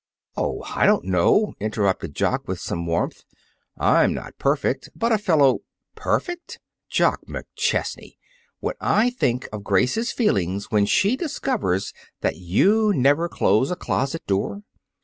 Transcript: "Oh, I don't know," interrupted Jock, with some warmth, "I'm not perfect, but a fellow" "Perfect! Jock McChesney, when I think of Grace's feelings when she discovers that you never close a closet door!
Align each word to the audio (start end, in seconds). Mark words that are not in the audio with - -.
"Oh, 0.35 0.63
I 0.63 0.87
don't 0.87 1.03
know," 1.03 1.53
interrupted 1.59 2.15
Jock, 2.15 2.47
with 2.47 2.59
some 2.59 2.87
warmth, 2.87 3.23
"I'm 3.77 4.15
not 4.15 4.35
perfect, 4.39 4.89
but 4.95 5.11
a 5.11 5.19
fellow" 5.19 5.59
"Perfect! 5.95 6.59
Jock 6.89 7.19
McChesney, 7.27 8.15
when 8.61 8.73
I 8.81 9.11
think 9.11 9.47
of 9.53 9.63
Grace's 9.63 10.11
feelings 10.11 10.71
when 10.71 10.87
she 10.87 11.15
discovers 11.15 11.93
that 12.21 12.37
you 12.37 12.91
never 12.95 13.29
close 13.29 13.69
a 13.69 13.75
closet 13.75 14.25
door! 14.25 14.63